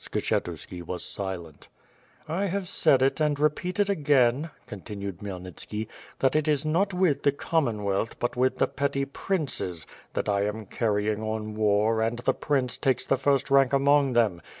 Skshetuski 0.00 0.82
was 0.84 1.04
silent. 1.04 1.68
"I 2.26 2.46
have 2.46 2.66
said 2.66 3.02
it 3.02 3.20
and 3.20 3.38
repeat 3.38 3.78
it 3.78 3.88
again," 3.88 4.50
continued 4.66 5.18
Khmyelnit 5.18 5.60
ski, 5.60 5.86
"tluit 6.18 6.34
it 6.34 6.48
is 6.48 6.66
not 6.66 6.92
with 6.92 7.22
the 7.22 7.30
(Commonwealth, 7.30 8.18
but 8.18 8.36
with 8.36 8.58
the 8.58 8.66
petty 8.66 9.04
princes, 9.04 9.86
that 10.14 10.26
1 10.26 10.42
am 10.42 10.66
carrying 10.66 11.22
on 11.22 11.54
war 11.54 12.02
and 12.02 12.18
the 12.18 12.34
prince 12.34 12.76
takes 12.76 13.06
the 13.06 13.16
first 13.16 13.48
rank 13.48 13.72
among 13.72 14.14
them. 14.14 14.42